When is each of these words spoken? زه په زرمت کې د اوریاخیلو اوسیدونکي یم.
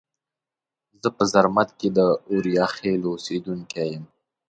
زه 1.01 1.09
په 1.17 1.23
زرمت 1.31 1.69
کې 1.79 1.89
د 1.97 1.99
اوریاخیلو 2.31 3.07
اوسیدونکي 3.15 3.83
یم. 3.91 4.03